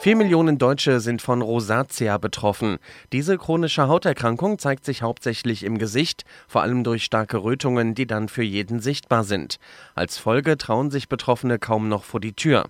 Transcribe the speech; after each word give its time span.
Vier 0.00 0.14
Millionen 0.14 0.58
Deutsche 0.58 1.00
sind 1.00 1.22
von 1.22 1.42
Rosatia 1.42 2.18
betroffen. 2.18 2.78
Diese 3.12 3.36
chronische 3.36 3.88
Hauterkrankung 3.88 4.60
zeigt 4.60 4.84
sich 4.84 5.02
hauptsächlich 5.02 5.64
im 5.64 5.76
Gesicht, 5.76 6.24
vor 6.46 6.62
allem 6.62 6.84
durch 6.84 7.02
starke 7.02 7.38
Rötungen, 7.38 7.96
die 7.96 8.06
dann 8.06 8.28
für 8.28 8.44
jeden 8.44 8.78
sichtbar 8.78 9.24
sind. 9.24 9.58
Als 9.96 10.16
Folge 10.16 10.56
trauen 10.56 10.92
sich 10.92 11.08
Betroffene 11.08 11.58
kaum 11.58 11.88
noch 11.88 12.04
vor 12.04 12.20
die 12.20 12.32
Tür. 12.32 12.66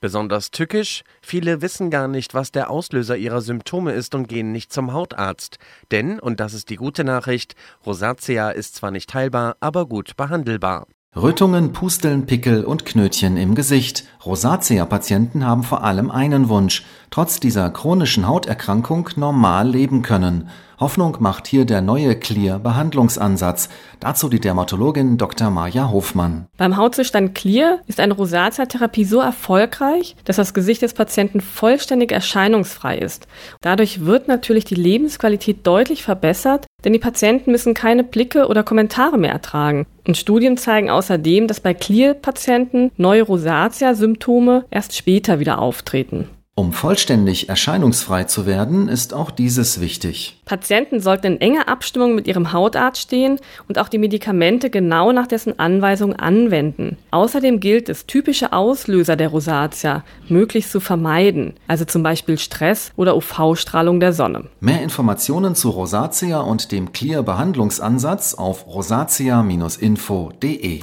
Besonders 0.00 0.50
tückisch, 0.50 1.04
viele 1.22 1.62
wissen 1.62 1.88
gar 1.88 2.08
nicht, 2.08 2.34
was 2.34 2.50
der 2.50 2.68
Auslöser 2.68 3.16
ihrer 3.16 3.42
Symptome 3.42 3.92
ist 3.92 4.16
und 4.16 4.26
gehen 4.26 4.50
nicht 4.50 4.72
zum 4.72 4.92
Hautarzt. 4.92 5.58
Denn, 5.92 6.18
und 6.18 6.40
das 6.40 6.52
ist 6.52 6.68
die 6.68 6.76
gute 6.76 7.04
Nachricht, 7.04 7.54
Rosatia 7.86 8.50
ist 8.50 8.74
zwar 8.74 8.90
nicht 8.90 9.14
heilbar, 9.14 9.56
aber 9.60 9.86
gut 9.86 10.16
behandelbar. 10.16 10.88
Rötungen, 11.14 11.74
Pusteln, 11.74 12.24
Pickel 12.24 12.64
und 12.64 12.86
Knötchen 12.86 13.36
im 13.36 13.54
Gesicht. 13.54 14.04
Rosacea-Patienten 14.24 15.44
haben 15.44 15.62
vor 15.62 15.84
allem 15.84 16.10
einen 16.10 16.48
Wunsch, 16.48 16.86
trotz 17.10 17.38
dieser 17.38 17.68
chronischen 17.68 18.26
Hauterkrankung 18.26 19.10
normal 19.16 19.68
leben 19.68 20.00
können. 20.00 20.48
Hoffnung 20.80 21.18
macht 21.20 21.46
hier 21.46 21.66
der 21.66 21.82
neue 21.82 22.16
Clear-Behandlungsansatz. 22.16 23.68
Dazu 24.00 24.30
die 24.30 24.40
Dermatologin 24.40 25.18
Dr. 25.18 25.50
Maja 25.50 25.90
Hofmann. 25.90 26.46
Beim 26.56 26.78
Hautzustand 26.78 27.34
Clear 27.34 27.80
ist 27.86 28.00
eine 28.00 28.14
Rosacea-Therapie 28.14 29.04
so 29.04 29.20
erfolgreich, 29.20 30.16
dass 30.24 30.36
das 30.36 30.54
Gesicht 30.54 30.80
des 30.80 30.94
Patienten 30.94 31.42
vollständig 31.42 32.10
erscheinungsfrei 32.10 32.96
ist. 32.96 33.28
Dadurch 33.60 34.06
wird 34.06 34.28
natürlich 34.28 34.64
die 34.64 34.76
Lebensqualität 34.76 35.66
deutlich 35.66 36.02
verbessert, 36.02 36.66
denn 36.84 36.92
die 36.92 36.98
Patienten 36.98 37.50
müssen 37.50 37.74
keine 37.74 38.04
Blicke 38.04 38.46
oder 38.46 38.62
Kommentare 38.62 39.18
mehr 39.18 39.32
ertragen. 39.32 39.86
Und 40.06 40.16
Studien 40.16 40.56
zeigen 40.56 40.90
außerdem, 40.90 41.46
dass 41.46 41.60
bei 41.60 41.74
Clear-Patienten 41.74 42.90
neue 42.96 43.22
Rosacea-Symptome 43.22 44.64
erst 44.70 44.96
später 44.96 45.40
wieder 45.40 45.58
auftreten. 45.60 46.28
Um 46.54 46.74
vollständig 46.74 47.48
erscheinungsfrei 47.48 48.24
zu 48.24 48.44
werden, 48.44 48.88
ist 48.88 49.14
auch 49.14 49.30
dieses 49.30 49.80
wichtig. 49.80 50.38
Patienten 50.44 51.00
sollten 51.00 51.28
in 51.28 51.40
enger 51.40 51.66
Abstimmung 51.66 52.14
mit 52.14 52.26
ihrem 52.26 52.52
Hautarzt 52.52 53.00
stehen 53.00 53.38
und 53.68 53.78
auch 53.78 53.88
die 53.88 53.96
Medikamente 53.96 54.68
genau 54.68 55.12
nach 55.12 55.26
dessen 55.26 55.58
Anweisung 55.58 56.14
anwenden. 56.14 56.98
Außerdem 57.10 57.58
gilt 57.58 57.88
es, 57.88 58.04
typische 58.04 58.52
Auslöser 58.52 59.16
der 59.16 59.28
Rosatia 59.28 60.04
möglichst 60.28 60.72
zu 60.72 60.80
vermeiden, 60.80 61.54
also 61.68 61.86
zum 61.86 62.02
Beispiel 62.02 62.36
Stress 62.36 62.92
oder 62.96 63.16
UV-Strahlung 63.16 63.98
der 63.98 64.12
Sonne. 64.12 64.44
Mehr 64.60 64.82
Informationen 64.82 65.54
zu 65.54 65.70
Rosatia 65.70 66.40
und 66.40 66.70
dem 66.70 66.92
Clear-Behandlungsansatz 66.92 68.34
auf 68.34 68.66
rosatia-info.de 68.66 70.82